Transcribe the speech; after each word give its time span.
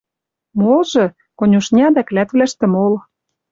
Молжы— 0.59 1.05
конюшня 1.37 1.87
дӓ 1.95 2.01
клӓтвлӓштӹ 2.09 2.65
мол. 2.73 2.93